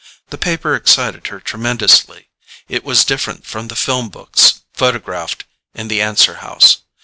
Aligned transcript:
The 0.29 0.37
paper 0.39 0.73
excited 0.73 1.27
her 1.27 1.39
tremendously. 1.39 2.29
It 2.67 2.83
was 2.83 3.05
different 3.05 3.45
from 3.45 3.67
the 3.67 3.75
film 3.75 4.09
books 4.09 4.61
photographed 4.73 5.43
in 5.75 5.89
the 5.89 6.01
answer 6.01 6.37
house. 6.37 6.79